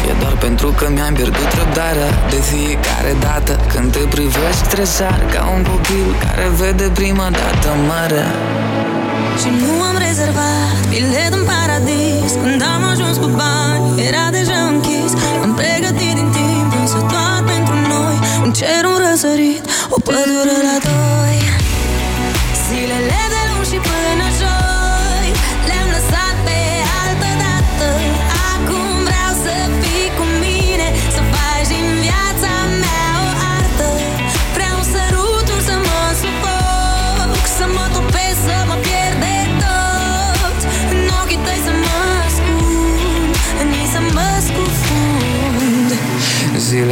E 0.09 0.13
doar 0.19 0.35
pentru 0.45 0.67
că 0.77 0.89
mi-am 0.89 1.13
pierdut 1.13 1.49
răbdarea. 1.59 2.09
De 2.29 2.39
fiecare 2.51 3.13
dată 3.19 3.59
când 3.73 3.91
te 3.91 4.03
privesc 4.15 4.61
Tresar 4.67 5.19
ca 5.33 5.41
un 5.55 5.63
copil 5.63 6.07
care 6.23 6.47
vede 6.59 6.89
prima 6.93 7.29
dată 7.29 7.69
marea 7.87 8.27
Și 9.43 9.49
nu 9.49 9.81
am 9.89 9.97
rezervat 10.07 10.87
bilet 10.89 11.33
în 11.39 11.43
paradis. 11.51 12.31
Când 12.43 12.61
am 12.73 12.83
ajuns 12.91 13.17
cu 13.17 13.29
bani, 13.41 14.01
era 14.07 14.25
deja 14.31 14.59
închis. 14.71 15.11
Am 15.43 15.53
pregătit 15.53 16.13
din 16.19 16.29
timp, 16.37 16.71
însă 16.81 16.97
doar 17.11 17.39
pentru 17.51 17.75
noi. 17.93 18.15
Un 18.43 18.51
cer, 18.53 18.83
un 18.91 18.97
răsărit, 19.03 19.63
o 19.89 19.97
pădure 20.05 20.57
la 20.67 20.75
doi 20.83 21.02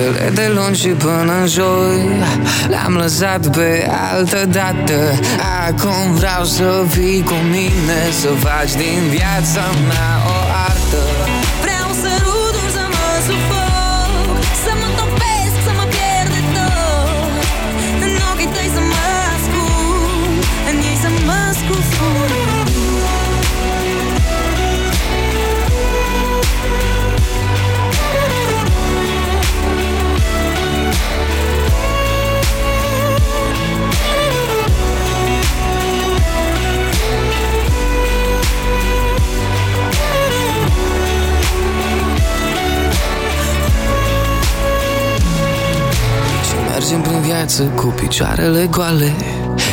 Zilele 0.01 0.31
de 0.33 0.51
luni 0.55 0.75
și 0.75 0.87
până 0.87 1.33
în 1.41 1.47
joi 1.47 2.05
Le-am 2.69 2.93
lăsat 2.93 3.47
pe 3.57 3.89
altă 4.11 4.45
dată. 4.45 5.19
Acum 5.67 6.13
vreau 6.13 6.43
să 6.43 6.83
fii 6.89 7.23
cu 7.23 7.33
mine 7.49 7.99
Să 8.21 8.27
faci 8.27 8.71
din 8.71 9.01
viața 9.09 9.63
mea 9.87 10.11
o 10.27 10.40
mergem 47.59 47.75
prin 47.75 47.81
viață 47.81 47.81
cu 47.81 47.85
picioarele 47.85 48.67
goale 48.69 49.13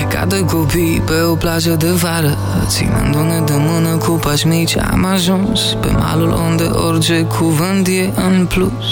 Ca 0.09 0.25
doi 0.25 0.45
copii 0.45 1.03
pe 1.07 1.21
o 1.31 1.35
plajă 1.35 1.71
de 1.71 1.91
vară 1.91 2.37
Ținându-ne 2.67 3.41
de 3.45 3.53
mână 3.57 3.97
cu 3.97 4.11
pași 4.11 4.47
mici 4.47 4.77
Am 4.77 5.05
ajuns 5.05 5.61
pe 5.81 5.91
malul 5.91 6.33
unde 6.49 6.65
orice 6.65 7.23
cuvânt 7.23 7.87
e 7.87 8.13
în 8.15 8.47
plus 8.47 8.85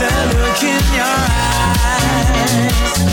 the 0.00 0.06
look 0.40 0.62
in 0.62 0.80
your 0.94 1.04
eyes 1.84 3.09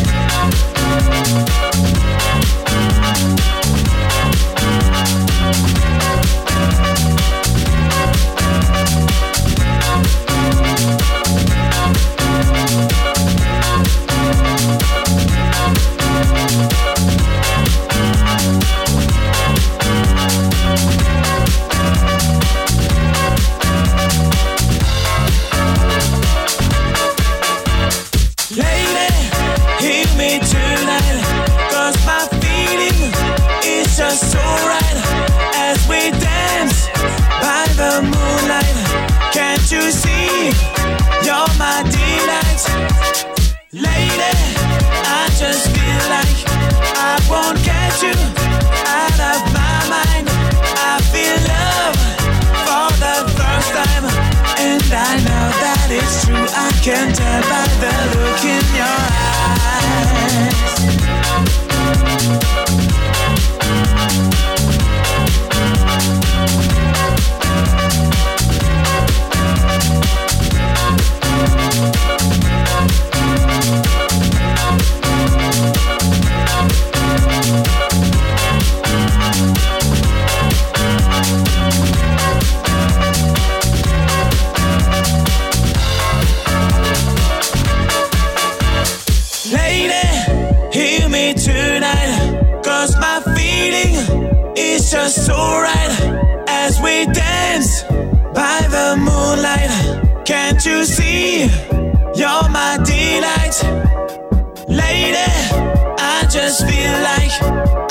just 106.58 106.72
feel 106.72 106.92
like 107.02 107.32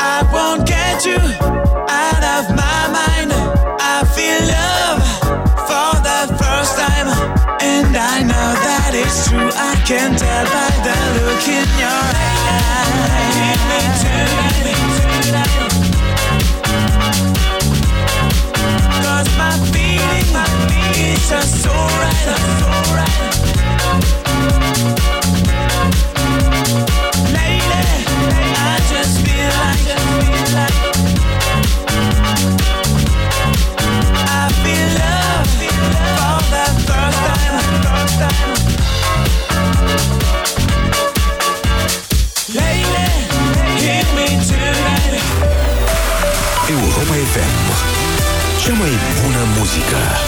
I 0.01 0.23
won't 0.33 0.67
get 0.67 1.05
you 1.05 1.19
out 1.89 2.23
of 2.37 2.49
my 2.51 2.89
mind. 2.91 3.33
I 3.79 4.03
feel 4.15 4.41
love 4.57 5.03
for 5.69 5.93
the 6.03 6.35
first 6.41 6.75
time, 6.77 7.09
and 7.61 7.97
I 7.97 8.23
know 8.23 8.51
that 8.67 8.93
it's 8.95 9.29
true. 9.29 9.51
I 9.55 9.75
can 9.87 10.17
tell 10.17 10.45
by 10.55 10.71
the 10.87 10.97
look 11.17 11.47
in 11.49 11.69
your 11.79 12.03
eyes. 12.17 12.47
Cause 19.05 19.29
my 19.39 19.55
feeling, 19.71 20.33
my 20.33 20.47
feeling 20.67 21.15
is 21.15 21.29
just 21.29 21.63
so 21.63 21.73
right, 21.73 22.27
so 22.59 22.69
right. 22.95 23.36
Música. 49.77 50.26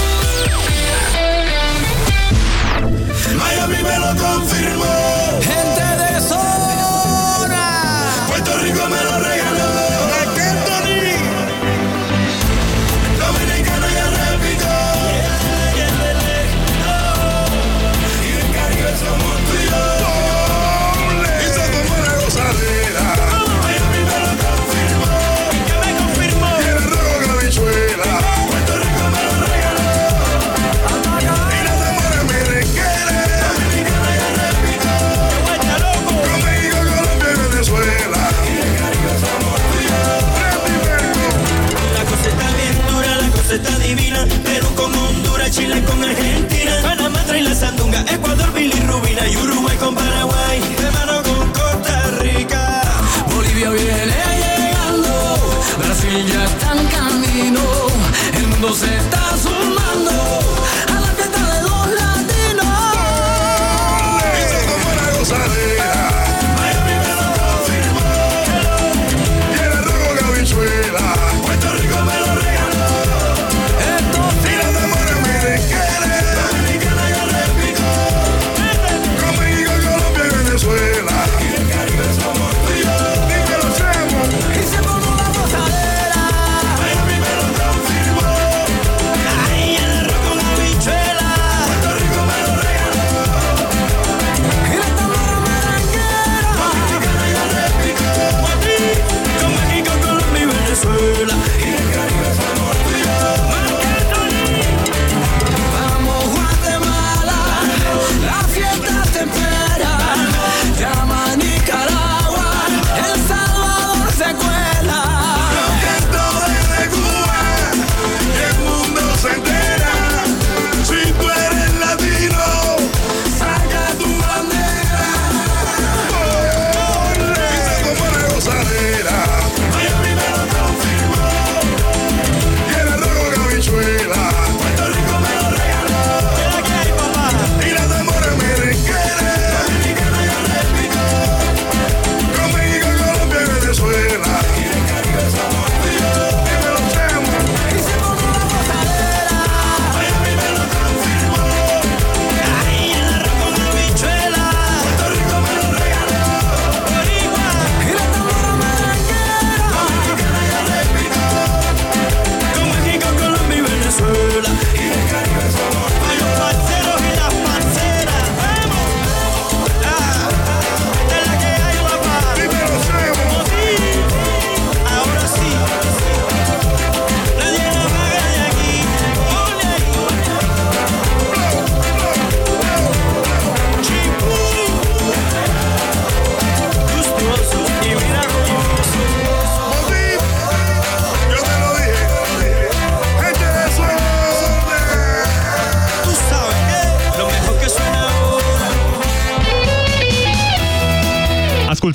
chile 45.50 45.82
con 45.84 46.04
el 46.04 46.17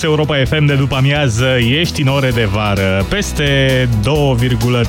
Asculți 0.03 0.31
Europa 0.31 0.57
FM 0.57 0.65
de 0.65 0.73
după 0.73 0.95
amiază, 0.95 1.57
ești 1.79 2.01
în 2.01 2.07
ore 2.07 2.29
de 2.29 2.43
vară. 2.43 3.05
Peste 3.09 3.89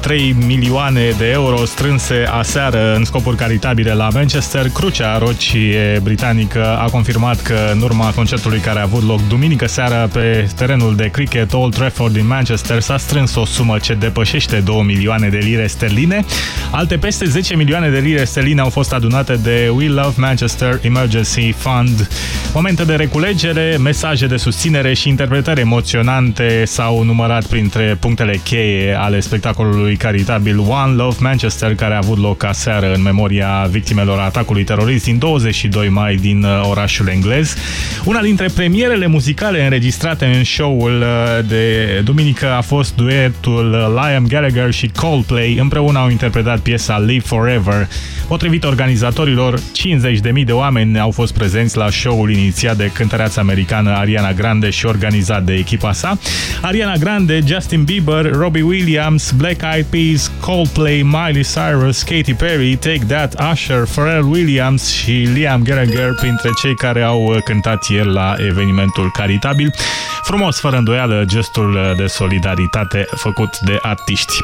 2,3 0.01 0.47
milioane 0.47 1.11
de 1.19 1.31
euro 1.31 1.65
strânse 1.65 2.25
aseară 2.31 2.95
în 2.97 3.05
scopuri 3.05 3.37
caritabile 3.37 3.93
la 3.93 4.09
Manchester. 4.13 4.69
Crucea 4.69 5.19
Rocie 5.19 6.01
britanică 6.03 6.79
a 6.79 6.89
confirmat 6.91 7.43
că 7.43 7.71
în 7.73 7.81
urma 7.81 8.13
concertului 8.15 8.59
care 8.59 8.79
a 8.79 8.83
avut 8.83 9.03
loc 9.03 9.29
duminică 9.29 9.67
seara 9.67 10.07
pe 10.07 10.49
terenul 10.57 10.97
de 10.97 11.09
cricket 11.09 11.53
Old 11.53 11.75
Trafford 11.75 12.13
din 12.13 12.27
Manchester 12.27 12.81
s-a 12.81 12.97
strâns 12.97 13.35
o 13.35 13.45
sumă 13.45 13.79
ce 13.79 13.95
depășește 13.95 14.57
2 14.57 14.83
milioane 14.87 15.29
de 15.29 15.39
lire 15.39 15.67
sterline. 15.67 16.25
Alte 16.71 16.97
peste 16.97 17.25
10 17.25 17.57
milioane 17.57 17.89
de 17.89 17.99
lire 17.99 18.25
sterline 18.25 18.61
au 18.61 18.69
fost 18.69 18.93
adunate 18.93 19.35
de 19.43 19.71
We 19.75 19.89
Love 19.89 20.15
Manchester 20.17 20.79
Emergency 20.83 21.53
Fund. 21.53 22.09
Momente 22.55 22.85
de 22.85 22.95
reculegere, 22.95 23.77
mesaje 23.81 24.27
de 24.27 24.37
susținere 24.37 24.95
și 24.95 25.04
interpretări 25.09 25.61
emoționante 25.61 26.63
s-au 26.65 27.03
numărat 27.03 27.47
printre 27.47 27.97
punctele 28.01 28.41
cheie 28.45 28.97
ale 28.99 29.21
spectacolului 29.21 29.97
caritabil 29.97 30.59
One 30.59 30.93
Love 30.93 31.17
Manchester, 31.21 31.75
care 31.75 31.95
a 31.95 31.97
avut 31.97 32.19
loc 32.19 32.45
aseară 32.45 32.93
în 32.95 33.03
memoria 33.03 33.67
victimelor 33.71 34.19
atacului 34.19 34.65
terorist 34.65 35.05
din 35.05 35.19
22 35.19 35.89
mai 35.89 36.15
din 36.15 36.45
uh, 36.45 36.69
orașul 36.71 37.09
englez. 37.09 37.57
Una 38.05 38.21
dintre 38.21 38.47
premierele 38.55 39.07
muzicale 39.07 39.65
înregistrate 39.65 40.25
în 40.25 40.45
show-ul 40.45 41.01
uh, 41.01 41.47
de 41.49 41.85
duminică 42.05 42.53
a 42.53 42.61
fost 42.61 42.95
duetul 42.97 43.73
uh, 43.73 44.03
Liam 44.03 44.27
Gallagher 44.27 44.73
și 44.73 44.91
Coldplay. 44.95 45.57
Împreună 45.61 45.99
au 45.99 46.11
interpretat 46.11 46.59
piesa 46.59 46.99
Live 46.99 47.25
Forever. 47.27 47.89
Potrivit 48.29 48.65
organizatorilor, 48.65 49.59
50.000 49.59 50.45
de 50.45 50.53
oameni 50.53 50.99
au 50.99 51.11
fost 51.11 51.35
prezenți 51.35 51.77
la 51.77 51.91
show-ul 51.91 52.31
inițiat 52.31 52.77
de 52.77 52.91
cântăreața 52.95 53.41
americană 53.41 53.91
Ariana 53.91 54.33
Grande 54.33 54.71
și 54.71 54.87
organizat 54.95 55.43
de 55.43 55.53
echipa 55.55 55.93
sa. 55.93 56.19
Ariana 56.61 56.97
Grande, 56.97 57.41
Justin 57.47 57.85
Bieber, 57.85 58.31
Robbie 58.33 58.63
Williams, 58.63 59.33
Black 59.33 59.61
Eyed 59.75 59.87
Peas, 59.91 60.31
Coldplay, 60.41 61.03
Miley 61.03 61.45
Cyrus, 61.55 62.03
Katy 62.03 62.35
Perry, 62.35 62.77
Take 62.77 63.05
That, 63.09 63.35
Usher, 63.53 63.85
Pharrell 63.95 64.31
Williams 64.31 64.93
și 64.93 65.11
Liam 65.11 65.63
Gallagher 65.63 66.15
printre 66.21 66.51
cei 66.63 66.75
care 66.75 67.03
au 67.03 67.41
cântat 67.45 67.89
ieri 67.89 68.13
la 68.13 68.35
evenimentul 68.49 69.11
caritabil. 69.13 69.75
Frumos, 70.23 70.61
fără 70.61 70.77
îndoială, 70.77 71.25
gestul 71.27 71.95
de 71.97 72.07
solidaritate 72.07 73.07
făcut 73.17 73.59
de 73.59 73.79
artiști. 73.81 74.35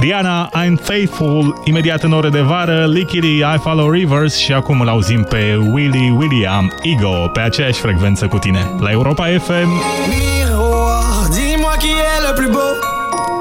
Rihanna, 0.00 0.48
I'm 0.48 0.82
Faithful, 0.82 1.62
imediat 1.64 2.02
în 2.02 2.12
ore 2.12 2.28
de 2.28 2.40
vară, 2.40 2.86
Lickity, 2.86 3.38
I 3.38 3.58
Follow 3.60 3.90
Rivers 3.90 4.36
și 4.36 4.52
acum 4.52 4.80
îl 4.80 4.88
auzim 4.88 5.22
pe 5.22 5.58
Willy 5.70 6.14
William, 6.16 6.72
Ego, 6.82 7.30
pe 7.32 7.40
aceeași 7.40 7.80
frecvență 7.80 8.26
cu 8.26 8.38
tine, 8.38 8.70
la 8.80 8.90
Europa 8.90 9.26
FM. 9.26 9.87
Miroir, 10.08 11.28
dis-moi 11.30 11.76
qui 11.78 11.90
est 11.90 12.28
le 12.28 12.34
plus 12.34 12.48
beau, 12.48 12.74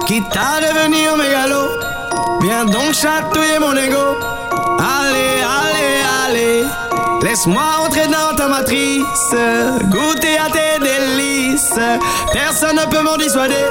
quitte 0.06 0.36
à 0.36 0.60
devenir 0.62 1.16
mégalo. 1.18 1.68
Viens 2.42 2.66
donc 2.66 2.94
chatouiller 2.94 3.60
mon 3.60 3.76
ego. 3.76 4.18
Allez, 4.80 5.42
allez, 5.60 6.02
allez, 6.26 6.64
laisse-moi 7.24 7.64
entrer 7.86 8.08
dans 8.08 8.36
ta 8.36 8.48
matrice, 8.48 9.36
goûter 9.86 10.38
à 10.38 10.50
tes 10.52 10.80
délices. 10.80 11.80
Personne 12.32 12.76
ne 12.76 12.86
peut 12.86 13.02
m'en 13.02 13.18
dissuader. 13.18 13.66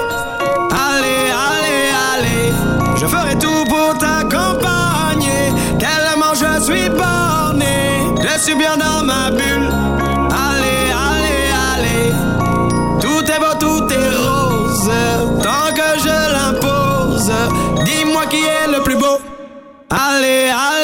Allez, 0.70 1.30
allez, 1.48 1.90
allez, 2.14 2.52
je 2.96 3.06
ferai 3.06 3.38
tout 3.38 3.64
pour 3.68 3.96
t'accompagner. 3.98 5.52
Tellement 5.78 6.34
je 6.34 6.64
suis 6.64 6.88
borné, 6.88 8.12
je 8.20 8.38
suis 8.40 8.54
bien 8.56 8.76
dans 8.76 9.04
ma 9.04 9.30
bulle. 9.30 9.70
Ale, 19.88 20.50
ale. 20.52 20.75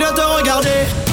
Regarder. 0.00 1.07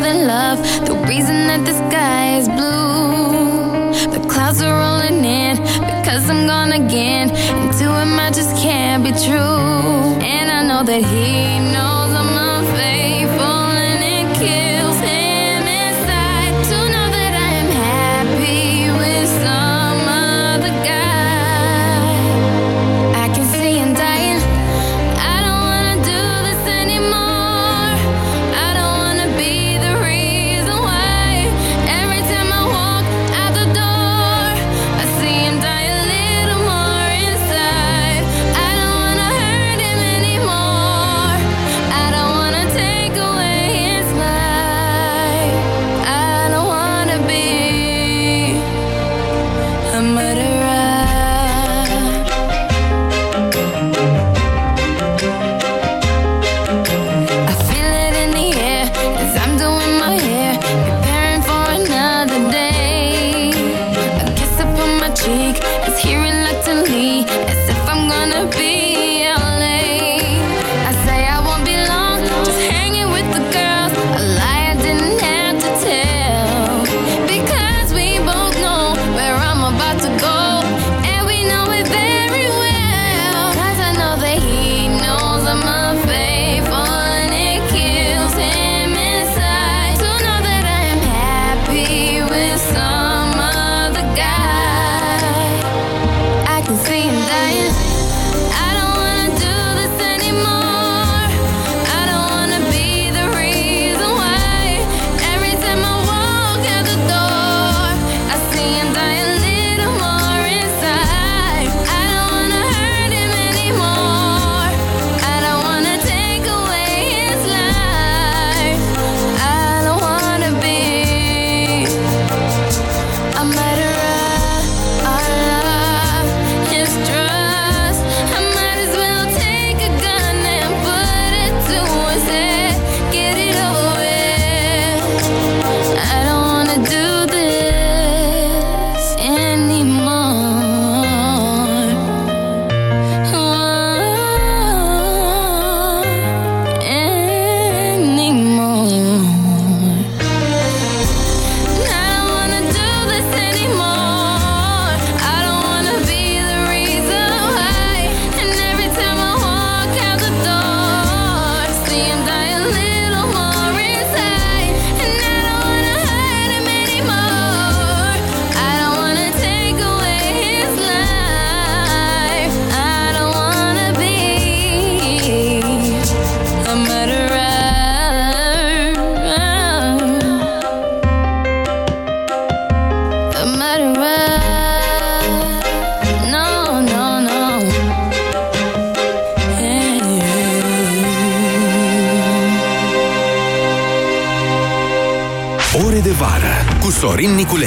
than 0.00 0.26
love, 0.26 0.58
the 0.86 0.94
reason 1.06 1.46
that 1.48 1.64
the 1.64 1.72
sky 1.72 2.38
is 2.38 2.48
blue. 2.48 4.10
The 4.14 4.26
clouds 4.28 4.62
are 4.62 4.76
rolling 4.84 5.24
in 5.24 5.56
because 5.56 6.28
I'm 6.30 6.46
gone 6.46 6.72
again. 6.72 7.30
And 7.30 7.72
to 7.78 7.86
him, 8.00 8.18
I 8.18 8.30
just 8.30 8.56
can't 8.56 9.04
be 9.04 9.10
true. 9.10 10.18
And 10.34 10.50
I 10.50 10.60
know 10.66 10.82
that 10.84 11.02
he 11.12 11.72
knows. 11.72 11.99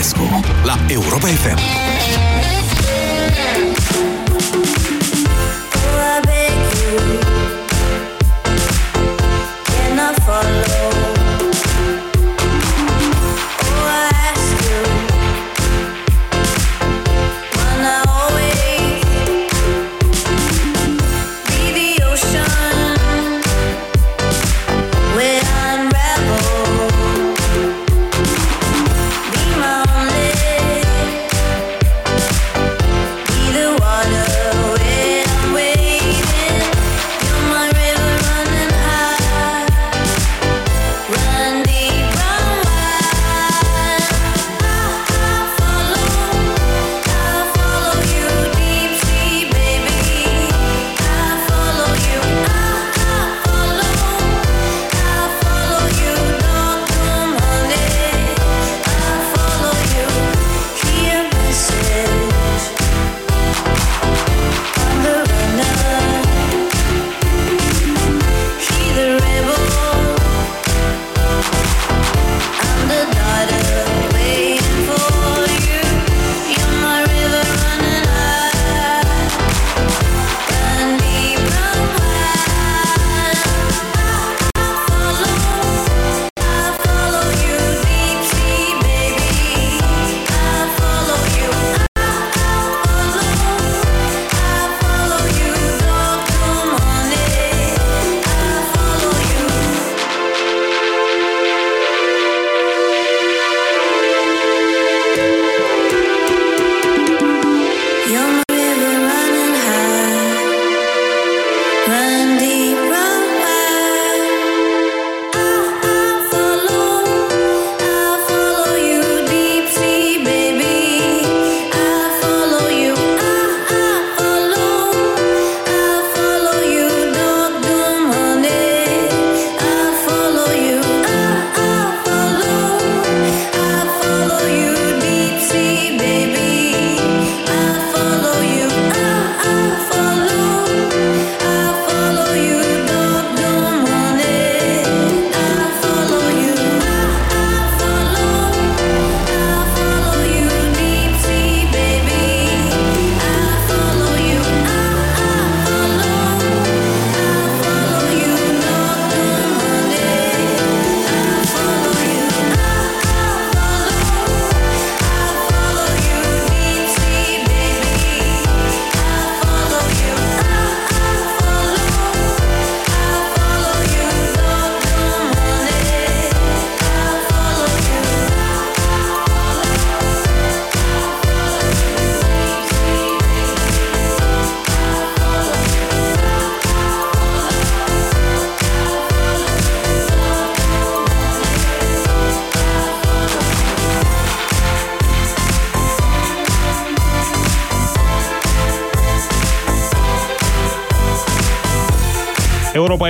Popescu 0.03 0.27
la 0.65 0.77
Europa 0.89 1.29
FM. 1.29 1.62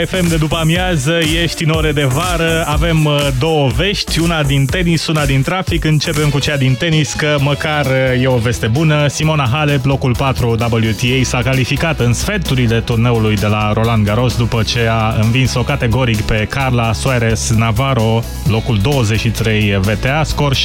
FM 0.05 0.27
de 0.27 0.35
după 0.35 0.55
amiază, 0.55 1.19
ești 1.43 1.63
în 1.63 1.69
ore 1.69 1.91
de 1.91 2.03
vară, 2.03 2.63
avem 2.67 3.05
uh, 3.05 3.27
două 3.39 3.69
vești, 3.69 4.19
una 4.19 4.43
din 4.43 4.65
tenis, 4.65 5.07
una 5.07 5.25
din 5.25 5.41
trafic. 5.41 5.83
Începem 5.83 6.29
cu 6.29 6.39
cea 6.39 6.57
din 6.57 6.75
tenis, 6.75 7.13
că 7.13 7.35
măcar 7.39 7.85
uh, 7.85 8.21
e 8.21 8.27
o 8.27 8.37
veste 8.37 8.67
bună. 8.67 9.07
Simona 9.07 9.49
Halep, 9.51 9.85
locul 9.85 10.15
4 10.15 10.49
WTA, 10.49 11.23
s-a 11.23 11.41
calificat 11.41 11.99
în 11.99 12.13
sferturile 12.13 12.79
turneului 12.79 13.35
de 13.35 13.47
la 13.47 13.73
Roland 13.73 14.05
Garros 14.05 14.37
după 14.37 14.63
ce 14.63 14.87
a 14.89 15.15
învins-o 15.21 15.61
categoric 15.61 16.21
pe 16.21 16.47
Carla 16.49 16.93
Suarez 16.93 17.49
Navarro, 17.57 18.23
locul 18.47 18.77
23 18.81 19.79
VTA, 19.81 20.23
scor 20.23 20.55
6-1, 20.55 20.59
6-1. 20.59 20.61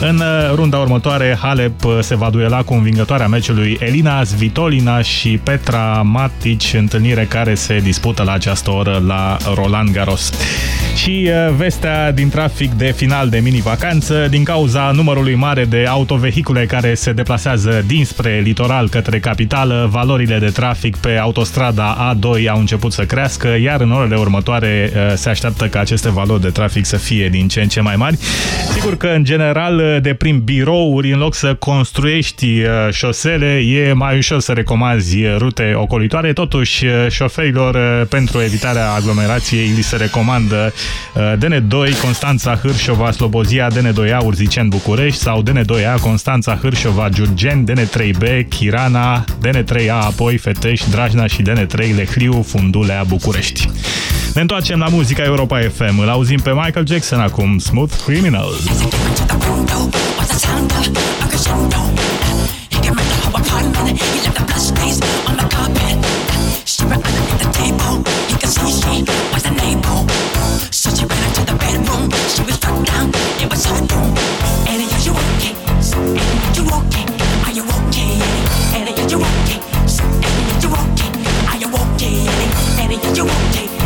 În 0.00 0.16
uh, 0.16 0.54
runda 0.54 0.78
următoare, 0.78 1.38
Halep 1.40 1.80
se 2.00 2.16
va 2.16 2.30
duela 2.30 2.62
cu 2.62 2.74
învingătoarea 2.74 3.28
meciului 3.28 3.78
Elina 3.80 4.24
Svitolina 4.24 5.02
și 5.02 5.40
Petra 5.42 6.02
Matic, 6.04 6.72
întâlnire 6.72 7.24
care 7.28 7.49
se 7.54 7.78
dispută 7.78 8.22
la 8.22 8.32
această 8.32 8.70
oră 8.70 9.02
la 9.06 9.36
Roland 9.54 9.90
Garros. 9.90 10.32
Și 10.94 11.30
uh, 11.30 11.54
vestea 11.56 12.12
din 12.12 12.28
trafic 12.28 12.72
de 12.72 12.92
final 12.96 13.28
de 13.28 13.38
mini-vacanță, 13.38 14.26
din 14.30 14.44
cauza 14.44 14.90
numărului 14.90 15.34
mare 15.34 15.64
de 15.64 15.84
autovehicule 15.88 16.66
care 16.66 16.94
se 16.94 17.12
deplasează 17.12 17.84
dinspre 17.86 18.40
litoral 18.44 18.88
către 18.88 19.20
capitală, 19.20 19.88
valorile 19.90 20.38
de 20.38 20.50
trafic 20.50 20.96
pe 20.96 21.16
autostrada 21.16 22.14
A2 22.14 22.48
au 22.48 22.58
început 22.58 22.92
să 22.92 23.04
crească, 23.04 23.56
iar 23.62 23.80
în 23.80 23.92
orele 23.92 24.16
următoare 24.16 24.92
uh, 24.94 25.12
se 25.14 25.28
așteaptă 25.28 25.66
ca 25.66 25.80
aceste 25.80 26.10
valori 26.10 26.40
de 26.40 26.48
trafic 26.48 26.84
să 26.84 26.96
fie 26.96 27.28
din 27.28 27.48
ce 27.48 27.60
în 27.60 27.68
ce 27.68 27.80
mai 27.80 27.96
mari. 27.96 28.16
Sigur 28.72 28.96
că, 28.96 29.06
în 29.06 29.24
general, 29.24 29.78
uh, 29.78 29.96
de 30.02 30.14
prin 30.14 30.40
birouri, 30.40 31.12
în 31.12 31.18
loc 31.18 31.34
să 31.34 31.54
construiești 31.54 32.62
șosele, 32.90 33.62
e 33.64 33.92
mai 33.92 34.16
ușor 34.16 34.40
să 34.40 34.52
recomanzi 34.52 35.16
rute 35.36 35.72
ocolitoare. 35.76 36.32
Totuși, 36.32 36.84
șoferilor, 37.30 38.06
pentru 38.06 38.40
evitarea 38.40 38.92
aglomerației, 38.92 39.72
li 39.76 39.82
se 39.82 39.96
recomandă 39.96 40.72
DN2 41.14 42.00
Constanța 42.02 42.58
Hârșova 42.62 43.10
Slobozia, 43.10 43.68
DN2A 43.70 44.24
Urzicen 44.24 44.68
București 44.68 45.20
sau 45.20 45.42
DN2A 45.42 46.00
Constanța 46.00 46.58
Hârșova 46.62 47.08
Giurgeni, 47.08 47.64
DN3B 47.66 48.48
Chirana, 48.48 49.24
DN3A 49.46 50.00
apoi 50.00 50.36
Fetești, 50.36 50.90
Drajna 50.90 51.26
și 51.26 51.42
DN3 51.42 51.96
Lehliu 51.96 52.42
Fundulea 52.42 53.02
București. 53.08 53.70
Ne 54.34 54.40
întoarcem 54.40 54.78
la 54.78 54.88
muzica 54.88 55.22
Europa 55.22 55.58
FM. 55.74 55.98
Îl 55.98 56.08
auzim 56.08 56.38
pe 56.38 56.50
Michael 56.50 56.86
Jackson 56.86 57.20
acum, 57.20 57.58
Smooth 57.58 57.94
Criminal. 58.06 58.50
So 61.30 61.50
you 83.16 83.24
okay? 83.24 83.79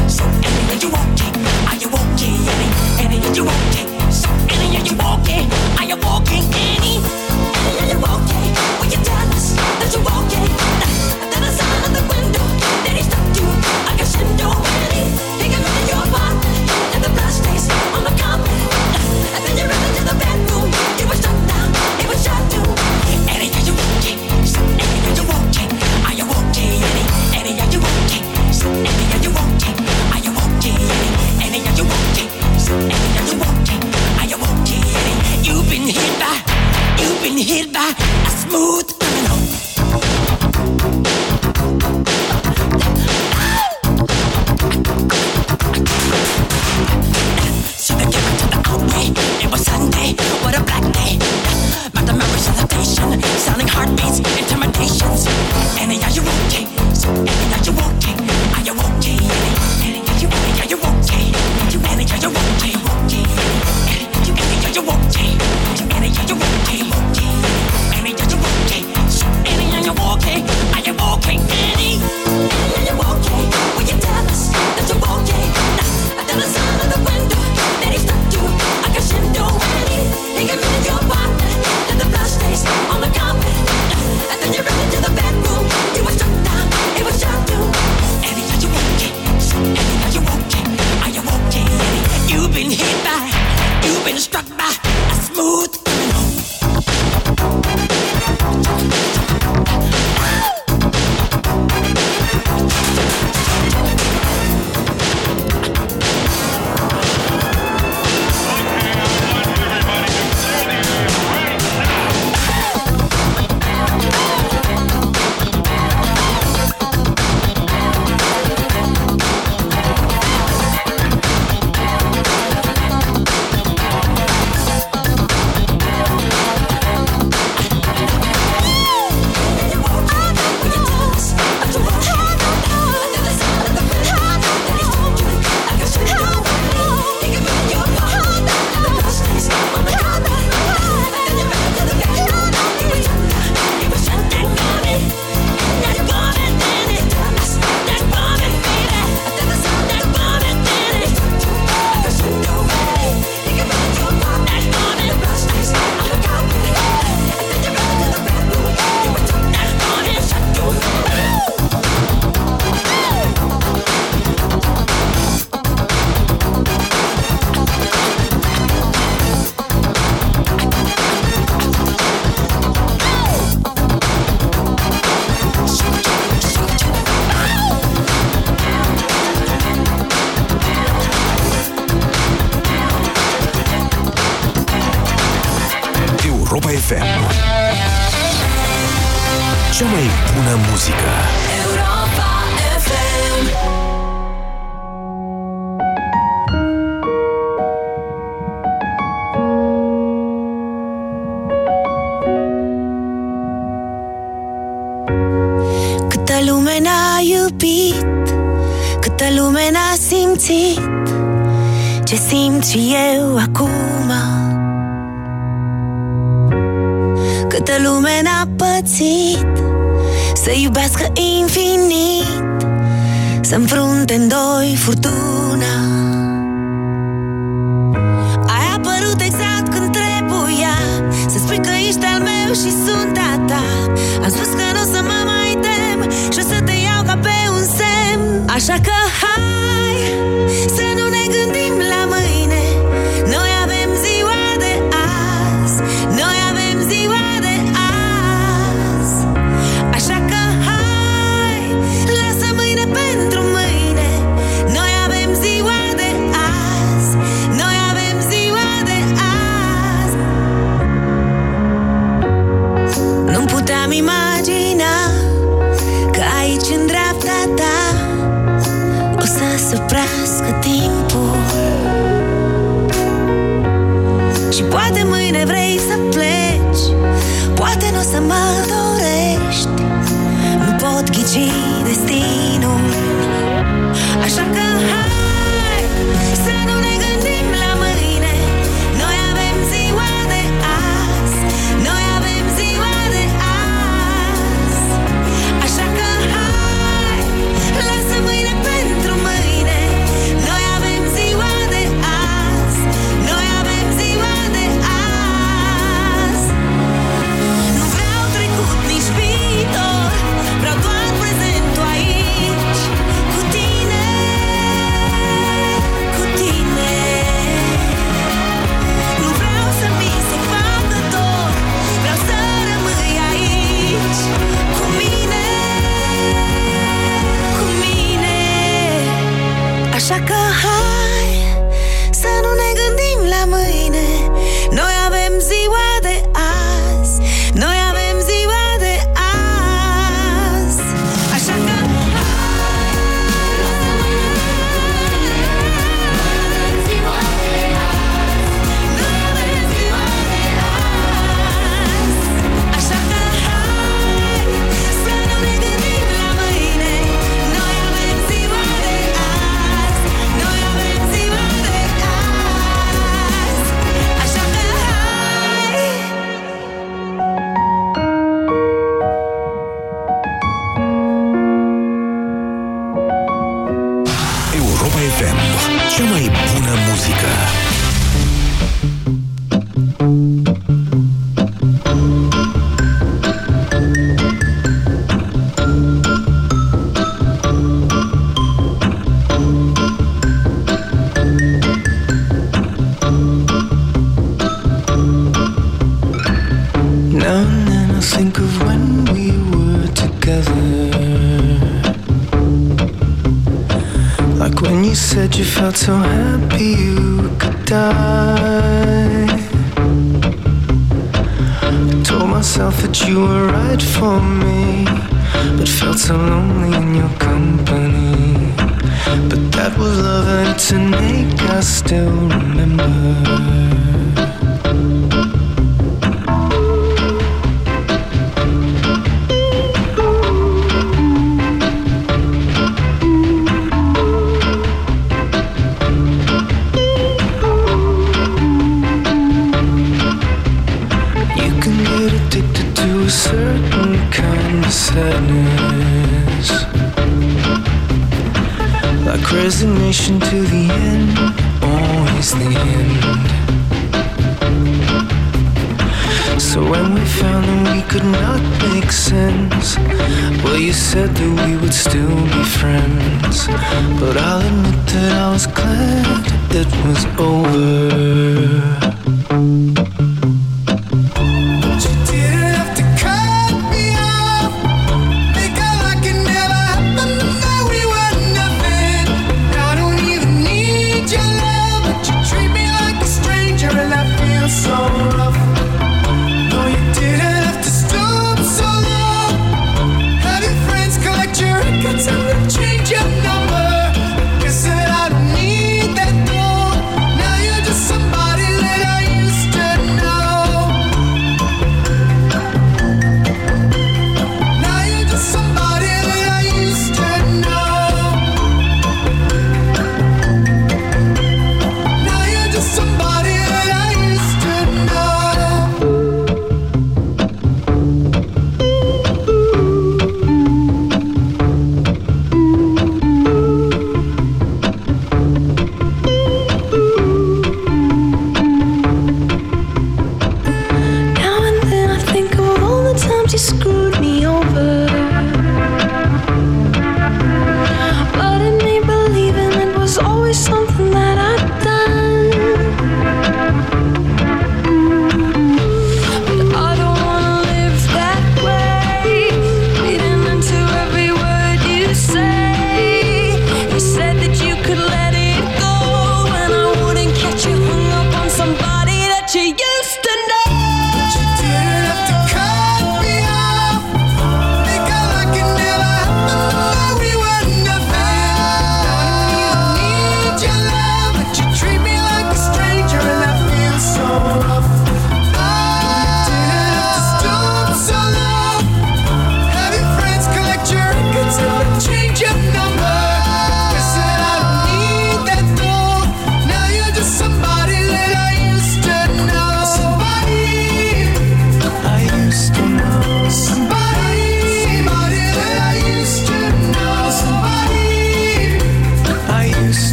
I 421.56 421.60
still 421.60 422.10
remember. 422.10 423.14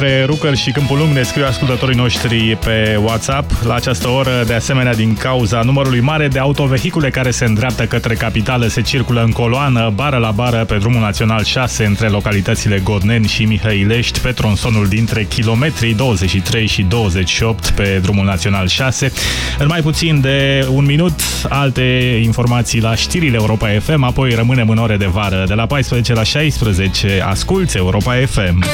Între 0.00 0.24
Rucăr 0.24 0.56
și 0.56 0.70
Câmpul 0.70 0.98
Lung 0.98 1.12
ne 1.12 1.22
scriu 1.22 1.44
ascultătorii 1.44 1.96
noștri 1.96 2.58
pe 2.64 2.98
WhatsApp. 3.02 3.50
La 3.64 3.74
această 3.74 4.08
oră, 4.08 4.42
de 4.46 4.54
asemenea, 4.54 4.94
din 4.94 5.14
cauza 5.14 5.60
numărului 5.60 6.00
mare 6.00 6.28
de 6.28 6.38
autovehicule 6.38 7.10
care 7.10 7.30
se 7.30 7.44
îndreaptă 7.44 7.86
către 7.86 8.14
capitală, 8.14 8.66
se 8.66 8.80
circulă 8.80 9.22
în 9.22 9.30
coloană, 9.30 9.92
bară 9.94 10.16
la 10.16 10.30
bară, 10.30 10.64
pe 10.64 10.76
drumul 10.76 11.00
național 11.00 11.44
6, 11.44 11.84
între 11.84 12.08
localitățile 12.08 12.78
Godneni 12.78 13.26
și 13.26 13.44
Mihăilești, 13.44 14.20
pe 14.20 14.30
tronsonul 14.30 14.86
dintre 14.88 15.24
kilometrii 15.24 15.94
23 15.94 16.66
și 16.66 16.82
28 16.82 17.70
pe 17.70 17.98
drumul 18.02 18.24
național 18.24 18.68
6. 18.68 19.12
În 19.58 19.66
mai 19.66 19.80
puțin 19.80 20.20
de 20.20 20.66
un 20.70 20.84
minut, 20.84 21.20
alte 21.48 22.20
informații 22.22 22.80
la 22.80 22.94
știrile 22.94 23.36
Europa 23.36 23.68
FM, 23.80 24.02
apoi 24.02 24.30
rămânem 24.30 24.68
în 24.68 24.78
ore 24.78 24.96
de 24.96 25.06
vară. 25.06 25.44
De 25.46 25.54
la 25.54 25.66
14 25.66 26.12
la 26.12 26.22
16, 26.22 27.22
asculți 27.26 27.76
Europa 27.76 28.14
FM. 28.26 28.64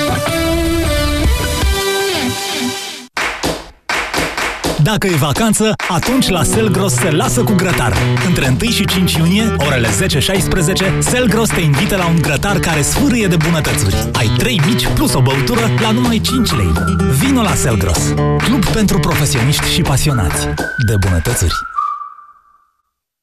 Dacă 4.85 5.07
e 5.07 5.17
vacanță, 5.17 5.73
atunci 5.89 6.29
la 6.29 6.43
Selgros 6.43 6.93
se 6.93 7.11
lasă 7.11 7.43
cu 7.45 7.53
grătar. 7.53 7.93
Între 8.27 8.57
1 8.63 8.71
și 8.71 8.87
5 8.87 9.13
iunie, 9.13 9.57
orele 9.67 9.89
10-16, 9.89 10.99
Selgros 10.99 11.49
te 11.49 11.61
invită 11.61 11.97
la 11.97 12.07
un 12.07 12.21
grătar 12.21 12.59
care 12.59 12.83
sfârâie 12.83 13.27
de 13.27 13.37
bunătățuri. 13.37 14.09
Ai 14.13 14.31
3 14.39 14.61
mici 14.67 14.87
plus 14.87 15.15
o 15.15 15.21
băutură 15.21 15.71
la 15.81 15.91
numai 15.91 16.21
5 16.21 16.51
lei. 16.57 16.73
Vino 17.21 17.43
la 17.43 17.55
Selgros, 17.55 18.13
club 18.45 18.67
pentru 18.67 18.99
profesioniști 18.99 19.73
și 19.73 19.83
pasionați 19.83 20.47
de 20.87 20.95
bunătățuri. 20.99 21.55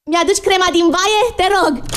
Mi-aduci 0.09 0.45
crema 0.47 0.67
din 0.71 0.87
baie? 0.89 1.21
Te 1.35 1.45
rog! 1.55 1.91